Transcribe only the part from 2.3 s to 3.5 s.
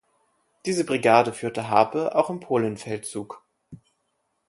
im Polenfeldzug.